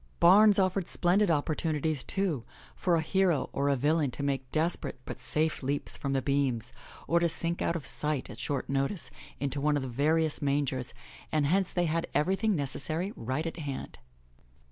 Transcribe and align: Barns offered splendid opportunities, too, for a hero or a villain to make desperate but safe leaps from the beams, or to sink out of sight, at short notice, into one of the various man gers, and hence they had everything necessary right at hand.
Barns 0.19 0.57
offered 0.57 0.87
splendid 0.87 1.29
opportunities, 1.29 2.03
too, 2.03 2.43
for 2.75 2.95
a 2.95 3.01
hero 3.01 3.51
or 3.53 3.69
a 3.69 3.75
villain 3.75 4.09
to 4.17 4.23
make 4.23 4.51
desperate 4.51 4.99
but 5.05 5.19
safe 5.19 5.61
leaps 5.61 5.95
from 5.95 6.13
the 6.13 6.23
beams, 6.23 6.73
or 7.07 7.19
to 7.19 7.29
sink 7.29 7.61
out 7.61 7.75
of 7.75 7.85
sight, 7.85 8.27
at 8.27 8.39
short 8.39 8.67
notice, 8.67 9.11
into 9.39 9.61
one 9.61 9.75
of 9.77 9.83
the 9.83 9.87
various 9.87 10.41
man 10.41 10.65
gers, 10.65 10.95
and 11.31 11.45
hence 11.45 11.71
they 11.71 11.85
had 11.85 12.07
everything 12.15 12.55
necessary 12.55 13.13
right 13.15 13.45
at 13.45 13.57
hand. 13.57 13.99